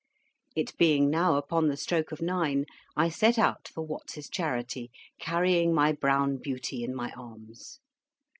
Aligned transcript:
It 0.55 0.75
being 0.79 1.11
now 1.11 1.35
upon 1.35 1.67
the 1.67 1.77
stroke 1.77 2.11
of 2.11 2.23
nine, 2.23 2.65
I 2.97 3.07
set 3.09 3.37
out 3.37 3.67
for 3.67 3.83
Watts's 3.85 4.29
Charity, 4.29 4.89
carrying 5.19 5.75
my 5.75 5.91
brown 5.91 6.37
beauty 6.37 6.83
in 6.83 6.95
my 6.95 7.11
arms. 7.11 7.77